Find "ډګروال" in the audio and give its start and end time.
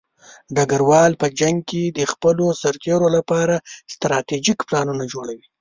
0.55-1.11